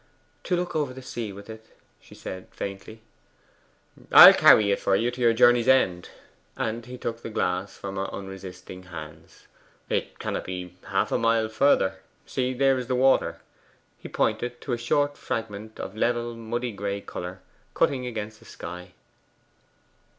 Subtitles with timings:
[0.43, 3.01] 'To look over the sea with it,' she said faintly.
[4.11, 6.09] 'I'll carry it for you to your journey's end.'
[6.57, 9.45] And he took the glass from her unresisting hands.
[9.91, 11.99] 'It cannot be half a mile further.
[12.25, 13.41] See, there is the water.'
[13.99, 17.41] He pointed to a short fragment of level muddy gray colour,
[17.75, 18.93] cutting against the sky.